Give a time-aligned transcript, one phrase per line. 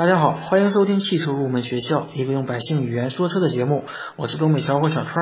[0.00, 3.84] 大家好，欢迎收听汽车入门学校，一个用百姓语言说车的节目。
[4.16, 5.14] 我是东北小伙小川。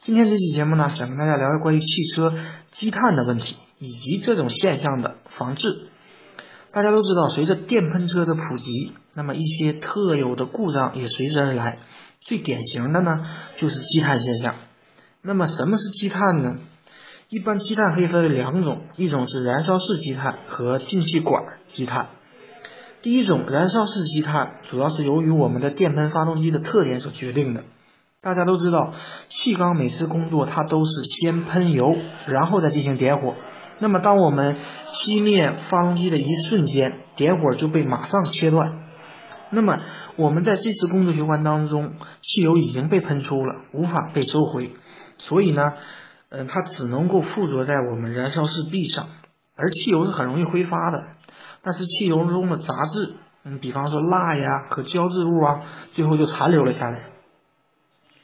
[0.00, 2.34] 今天这期节目呢，想跟大家聊聊关于汽车
[2.70, 5.86] 积碳的问题，以及这种现象的防治。
[6.70, 11.78] 大家都知道，随着电喷车的普及，那么一些特有的故障也随之而来。
[12.20, 13.24] 最典型的呢，
[13.56, 14.54] 就是积碳现象。
[15.22, 16.58] 那么什么是积碳呢？
[17.30, 22.08] 一般积碳可以分为两种，一种是燃烧式积碳和进气管积碳。
[23.02, 27.64] 第一种燃烧式积碳，主要是由于我们的电喷发动机的特点所决定的。
[28.20, 28.92] 大家都知道，
[29.30, 31.96] 气缸每次工作它都是先喷油，
[32.26, 33.34] 然后再进行点火。
[33.78, 38.80] 那么当我们熄灭发动机的一瞬间，点火就被马上切断。
[39.48, 39.78] 那么
[40.16, 44.72] 我们在这次工作循环当中，汽油已经被喷出了，无法被收回，
[45.16, 45.72] 所以呢，
[46.28, 49.06] 嗯，它只能够附着在我们燃烧室壁上，
[49.56, 51.04] 而汽油是很容易挥发的。
[51.62, 53.14] 但是汽油中的杂质，
[53.44, 55.62] 嗯，比方说蜡呀和胶质物啊，
[55.94, 57.04] 最后就残留了下来。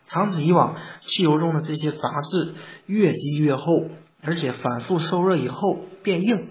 [0.09, 2.55] 长此以往，汽油中的这些杂质
[2.87, 3.65] 越积越厚，
[4.23, 6.49] 而且反复受热以后变硬，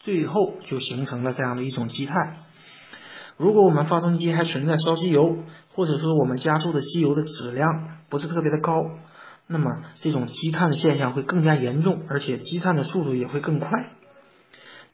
[0.00, 2.36] 最后就形成了这样的一种积碳。
[3.36, 5.36] 如果我们发动机还存在烧机油，
[5.72, 8.82] 或者说我们加注的机油的质量不是特别的高，
[9.46, 13.68] 那么这种积碳的现象会更加严重，而且积碳的速度也会更快。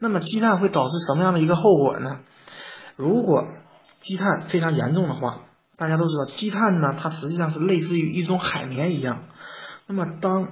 [0.03, 2.19] 那么积碳会导致什么样的一个后果呢？
[2.97, 3.47] 如果
[4.01, 5.43] 积碳非常严重的话，
[5.77, 9.21] 大家都知道积碳呢，它实际上是类似于一种海绵一样。
[9.87, 10.49] 那么当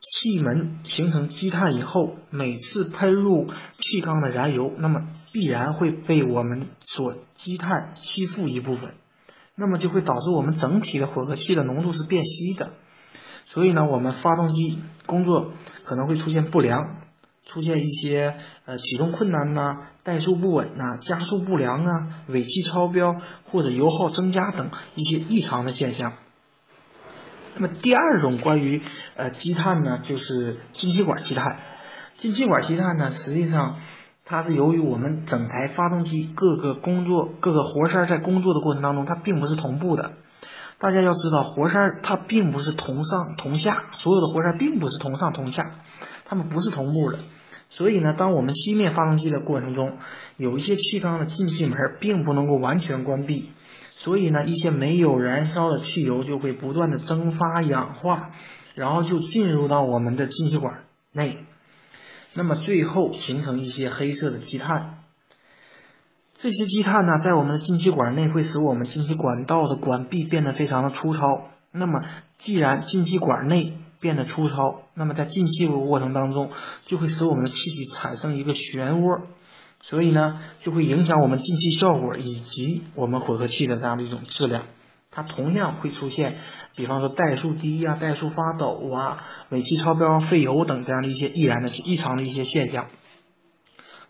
[0.00, 8.94] 气门形成积碳以后，每次喷入气缸的燃油，那么必然会被我们所积碳吸附一部分，
[9.54, 12.70] 那么就会导致我们整体的混合气的浓度是变稀的。
[13.46, 15.52] 所以呢，我们发动机工作
[15.84, 16.99] 可能会出现不良。
[17.46, 23.16] 出现一些呃启动困难呐、怠速不稳呐、加速不良啊、尾气超标
[23.50, 26.12] 或者油耗增加等一些异常的现象。
[27.56, 28.80] 那么第二种关于
[29.16, 31.58] 呃积碳呢，就是进气管积碳。
[32.14, 33.76] 进气管积碳呢，实际上
[34.24, 40.12] 它是由于我们整台发动机各个工作各个活塞在工作的过程当中，它并不是同步的。
[40.80, 45.72] 大家要知道，活塞它并不是同上同下，所有的活塞并不是同上同下，
[46.24, 47.18] 它们不是同步的。
[47.68, 49.98] 所以呢，当我们熄灭发动机的过程中，
[50.38, 53.50] 有一些气缸的进气门并不能够完全关闭，
[53.96, 58.30] 所以呢，一些没有燃烧的汽油就会不断的蒸发氧化，
[58.74, 61.44] 然后就进入到我们的进气管内，
[62.32, 64.99] 那么最后形成一些黑色的积碳。
[66.42, 71.48] 这些积碳呢，在我们的进气管内会使我们进气管道的管壁变得非常的粗糙。
[71.70, 72.02] 那么，
[72.38, 76.50] 既然进气管内变得粗糙，那么在进气的过程当中，
[76.86, 79.20] 就会使我们的气体产生一个漩涡，
[79.82, 84.64] 所以呢，就会影响我们进气效果以及我们混合气的这样的一种质量。
[85.10, 86.36] 它同样会出现，
[86.74, 92.86] 比方说怠速低呀、怠速发抖啊、尾气超标、费油等这样的一些易燃的异常的一些现象。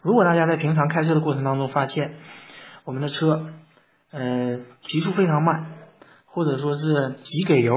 [0.03, 2.15] 如果大家在平常开车的过程当中发现，
[2.85, 3.47] 我们的车，
[4.11, 5.67] 嗯，提速非常慢，
[6.27, 7.73] 或者说是急给油，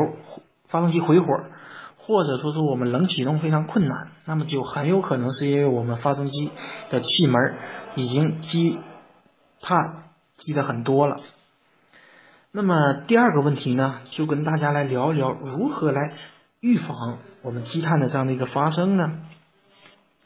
[0.67, 1.27] 发动机回火。
[2.05, 6.51] 或者说是我们冷启动非常困难，那么就很有可能是因为我们发动机
[6.89, 7.41] 的气门
[7.95, 8.77] 已经积
[9.61, 10.03] 碳
[10.35, 11.21] 积的很多了。
[12.51, 16.11] 那么第二个问题呢，就跟大家来聊一聊如何来
[16.59, 19.19] 预防我们积碳的这样的一个发生呢？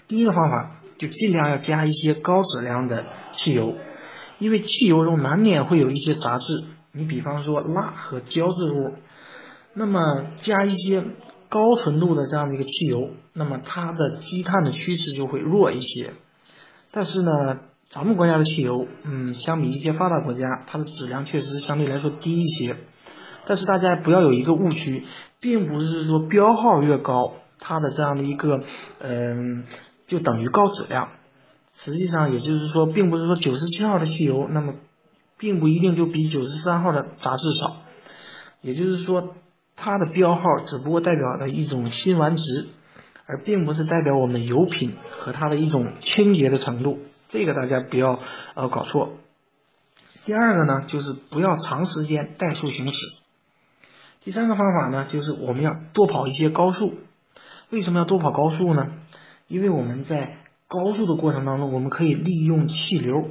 [0.08, 3.76] 第一个方法就尽量要加一些高质量的汽油，
[4.40, 8.94] 因为汽油中难免会有一些杂质，你比方说蜡和胶质物，
[9.74, 11.04] 那么加一些。
[11.50, 16.12] 高纯度的这样的一个汽油，那么它的积碳的趋势就会弱一些。
[16.92, 17.60] 但是呢，
[17.90, 22.76] 咱们国家的汽油，嗯，相比一些发达国家，它的质量确实相对来说低一些。
[23.46, 25.06] 但是大家不要有一个误区，
[25.40, 28.60] 并不是说标号越高，它的这样的一个，
[29.00, 29.64] 嗯，
[30.08, 31.10] 就等于高质量。
[31.74, 34.74] 实际上，也就是说，并不是说九十七号的汽油，那么
[35.38, 37.78] 并不一定就比九十三号的杂质少。
[38.62, 39.36] 也就是说。
[39.80, 42.70] 它的标号只不过代表了一种辛烷值，
[43.28, 46.98] 而并不是代表我们油品和它的一种清洁的程度，
[47.30, 48.20] 这个大家不要
[48.56, 49.12] 呃搞错。
[50.26, 53.00] 第二个呢，就是不要长时间怠速行驶。
[54.24, 56.96] 第三个方法呢，就是我们要多跑一些高速。
[57.70, 58.88] 为什么要多跑高速呢？
[59.48, 63.30] 因为我们在高速的过程当中，我们可以利用气流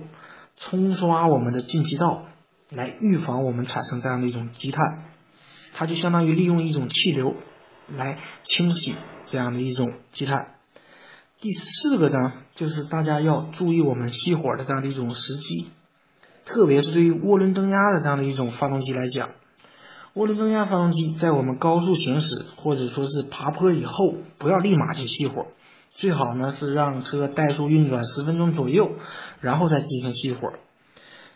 [0.57, 2.23] 冲刷我们的进气道，
[2.71, 5.05] 来预防我们产生这样的一种积碳。
[5.75, 7.35] 它就相当于利用一种气流
[7.87, 8.95] 来清洗
[9.27, 10.55] 这样的一种积碳。
[11.39, 15.67] 第四个呢，就是大家要注意我们熄火的这样的一种时机。
[16.47, 19.31] 特别是对于涡轮增压的这样的一种发动机来讲，
[20.15, 25.49] 涡轮增压发动机在我们高速行驶或者说是爬坡以后，不要立马去熄火，
[25.97, 28.93] 最好呢是让车怠速运转十分钟左右，
[29.41, 30.53] 然后再进行熄火。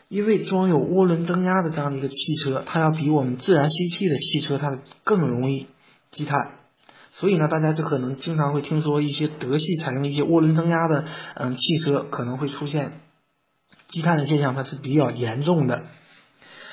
[0.08, 5.68] 因为装有涡轮增压的这样的一个汽车，它要比我们自然吸气的汽车它更容易
[6.10, 6.58] 积碳，
[7.14, 11.04] 所以呢，大家就可能经常会听说一些德系采用一些涡轮增压的
[11.36, 13.00] 嗯汽车可能会出现
[13.86, 15.84] 积碳的现象，它是比较严重的。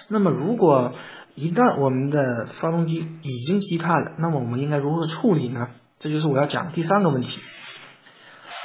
[0.08, 0.94] 那么如果
[1.36, 5.70] 一旦我们的发动机已经积碳了，那么我们应该如何处理呢？
[6.00, 7.40] 这就是我要讲的第三个问题。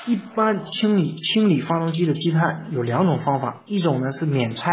[0.07, 4.71] 一般清理清理发动机的积碳有两种方法，一种呢是免拆，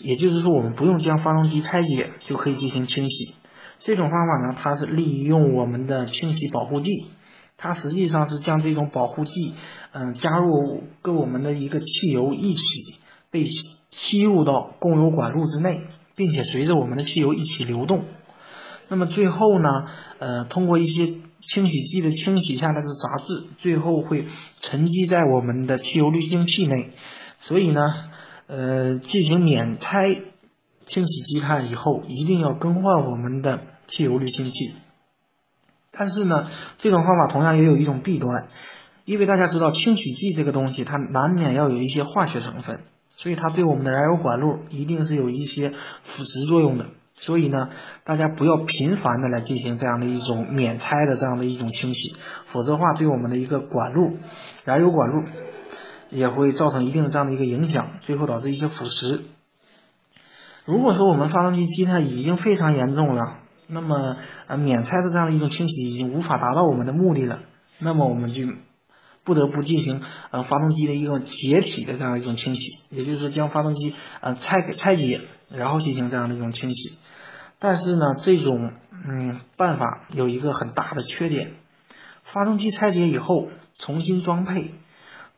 [0.00, 3.34] 也就是说我们不用将发动机拆解就可以进行清洗。
[3.80, 7.06] 这种方法呢，它是利用我们的清洗保护剂，
[7.58, 9.54] 它实际上是将这种保护剂，
[9.92, 12.62] 嗯，加入跟我们的一个汽油一起
[13.30, 13.44] 被
[13.90, 15.82] 吸入到供油管路之内，
[16.16, 18.04] 并且随着我们的汽油一起流动。
[18.88, 19.68] 那么最后呢，
[20.18, 24.26] 呃，通过一些清洗剂的清洗下来的杂质，最后会
[24.60, 26.90] 沉积在我们的汽油滤清器内。
[27.40, 27.80] 所以呢，
[28.46, 30.00] 呃，进行免拆
[30.80, 34.72] 清洗积碳以后，一定要更换我们的汽油滤清器。
[35.92, 38.48] 但是呢，这种方法同样也有一种弊端，
[39.04, 42.80] 因为大家知道清洗剂这个东西，它难免要有一些化学成分，
[43.16, 46.86] 所以它对我们的燃油管路一定是有一些腐蚀作用的。
[47.20, 47.68] 所以呢，
[48.04, 52.14] 大家不要频繁的来进行这样的一种免拆的这样的一种清洗，
[52.46, 54.16] 否则的话对我们的一个管路、
[54.64, 55.24] 燃油管路
[56.10, 59.22] 也会造成一定的这样的一个影响，最后导致一些腐蚀。
[60.64, 64.16] 如果说我们发动机积碳已经非常严重了，那么
[64.46, 67.40] 呃免拆的这样的一种清洗已经无法达到我们的目的了，
[67.78, 68.42] 那么我们就
[69.24, 76.98] 不得不进行呃发动机的一个解体的这样一种清洗，也就是说将发动机呃拆拆解，然后进行这样的一种清洗。
[77.58, 81.54] 但是呢，这种嗯办法有一个很大的缺点，
[82.24, 83.48] 发动机拆解以后
[83.78, 84.74] 重新装配，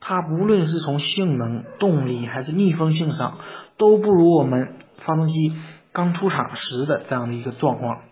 [0.00, 3.38] 它无论是从性能、动力还是密封性上，
[3.78, 5.52] 都不如我们发动机
[5.92, 8.02] 刚出厂时的这样的一个状况。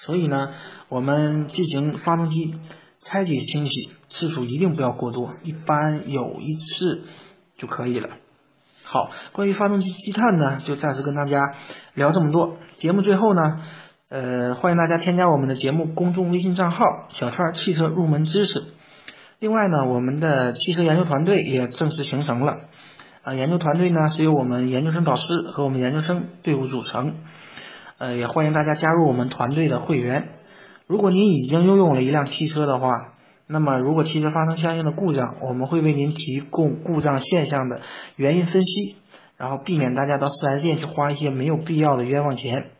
[0.00, 0.52] 所以呢，
[0.88, 2.56] 我们进行发动机
[3.02, 7.04] 拆解清洗次数一定不要过多，一般有一次
[7.56, 8.08] 就可以了。
[8.86, 11.54] 好，关于发动机积碳呢，就暂时跟大家
[11.94, 12.58] 聊这么多。
[12.74, 13.40] 节目最后呢，
[14.10, 18.62] 呃，欢迎大家添加我们的节目公众微信账号“小川汽车入门知识”。
[19.40, 22.58] 另外呢，我们的汽车研究团队也正式形成了。
[23.22, 27.14] 啊，研究团队呢是由我们研究生导师和我们研究生队伍组成。
[27.96, 30.28] 呃，也欢迎大家加入我们团队的会员。
[30.86, 33.13] 如果您已经拥有了一辆汽车的话，
[33.46, 37.82] 那么，如果汽车发生相应的故障，我们会为您提供故障现象的
[38.16, 38.96] 原因分析，
[39.36, 42.70] 然后避免大家到 4S 店去花一些没有必要的冤枉钱。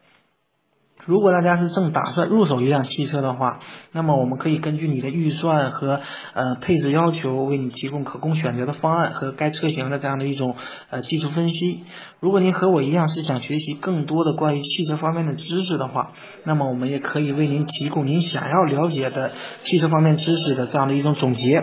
[1.06, 3.60] 如果大家是正打算入手一辆汽车的话，
[3.92, 6.00] 那么我们可以根据你的预算和
[6.32, 10.56] 呃配置要求，为你提供可供选择的方案和该车型的这样的一种
[10.90, 11.84] 呃技术分析。
[12.20, 16.12] 如果您和我一样是想学习更多的关于汽车方面的知识的话，
[16.44, 21.60] 那么我们也可以为您提供您想要了解的汽车方面知识的这样的一种总结。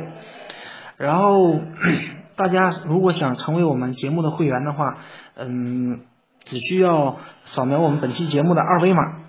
[0.97, 1.59] 然后
[2.35, 4.97] 大家如果想成为我们节目的会员的话，
[5.35, 6.01] 嗯，
[6.43, 9.20] 只需要扫描我们本期节目的二维码。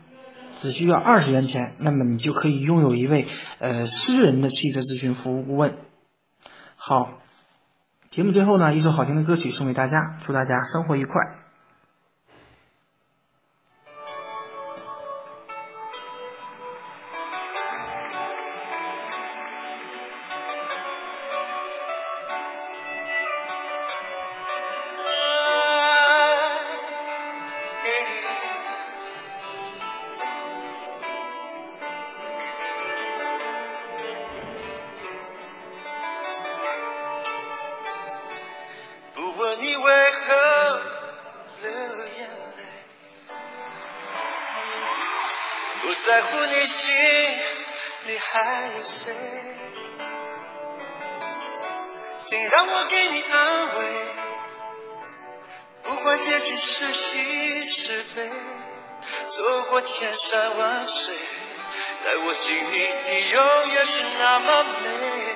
[0.63, 3.27] 只需要二十元钱，那么你就可以拥有一位
[3.59, 5.75] 呃私人的汽车咨询服务顾问。
[6.77, 7.19] 好，
[8.13, 11.42] 节目最后呢，一首好听的歌曲送给大家，祝大家生活愉快。
[52.33, 54.07] 请让我给你安慰，
[55.83, 58.27] 不管结局是喜是悲，
[59.27, 61.15] 走过千山万水，
[62.03, 65.35] 在我心里你永远是那么美。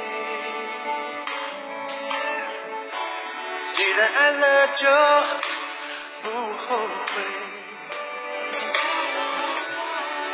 [3.74, 4.88] 既然爱了就
[6.22, 7.22] 不后悔，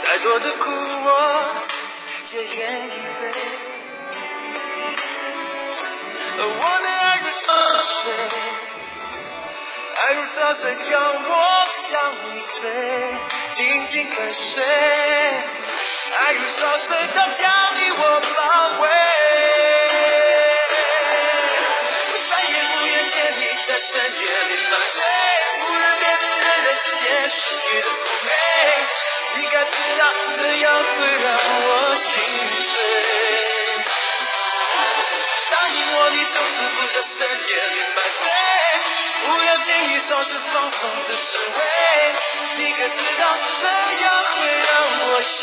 [0.04, 1.54] 再多的苦我
[2.30, 2.90] 也愿意
[3.20, 3.71] 背。
[6.34, 7.38] 而我的爱人是
[7.82, 8.10] 谁？
[9.94, 10.90] 爱如潮水将
[11.28, 11.30] 我
[11.74, 12.60] 向你推，
[13.54, 14.64] 紧紧跟随。
[14.64, 17.40] 爱如潮水它将
[17.78, 18.36] 你我包
[18.80, 18.84] 围。
[22.08, 24.96] 我再也不愿见你在深夜里犯罪，
[25.60, 26.66] 无人面对的人
[27.02, 27.90] 间失去的妩
[28.24, 28.28] 媚。
[29.34, 30.02] 你该知道
[30.36, 31.26] 这样会让
[31.66, 32.10] 我心
[32.58, 32.72] 碎。
[35.94, 38.24] 我，你从此不在深夜里买醉，
[39.26, 41.52] 不要轻易尝试放纵的滋味。
[42.56, 43.22] 你可知道
[43.60, 43.66] 这
[44.04, 44.36] 样会
[44.68, 44.70] 让
[45.10, 45.40] 我心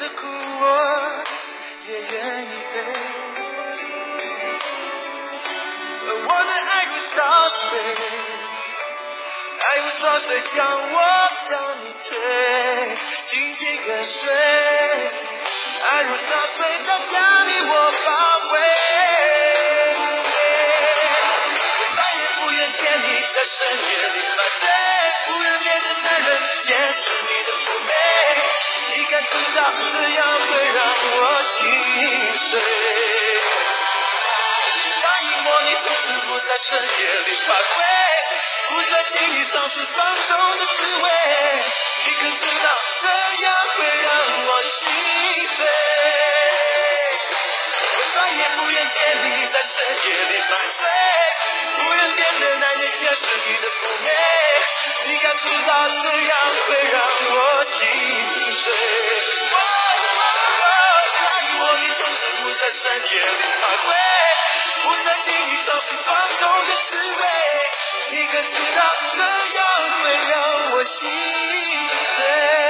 [0.00, 0.64] 的苦我
[1.86, 2.80] 也愿意背。
[6.06, 7.18] 而我的爱如潮
[7.50, 7.60] 水，
[9.60, 10.58] 爱如潮水将
[10.90, 10.96] 我
[11.34, 12.08] 向你推，
[13.28, 14.32] 紧紧跟随。
[15.82, 16.24] 爱如潮
[16.56, 17.72] 水，它将你我
[18.06, 18.08] 包
[18.52, 18.56] 围。
[21.94, 24.64] 再也不愿见你在深夜里犯罪，
[25.26, 26.28] 不愿面对男人
[26.62, 27.32] 见识你，
[29.20, 30.80] 你该知道这样会让
[31.12, 31.58] 我心
[32.38, 32.58] 碎。
[35.02, 37.76] 答应我，你从此不在深夜里徘徊，
[38.70, 41.04] 不再轻易尝试放纵的滋味，
[42.06, 42.66] 你可知道
[43.02, 43.04] 这
[43.44, 44.08] 样会让
[44.46, 44.80] 我心
[45.48, 45.66] 碎。
[47.92, 50.80] 我再也不愿见你在深夜里犯罪，
[51.76, 53.70] 无人面对男人见识你的妩
[54.02, 54.08] 媚，
[55.04, 56.32] 你该知道这样
[56.68, 57.02] 会让
[65.66, 67.22] 放手的滋味，
[68.12, 68.80] 你可知道
[69.12, 69.64] 这样
[70.02, 70.32] 会让
[70.72, 70.98] 我心
[72.16, 72.69] 碎？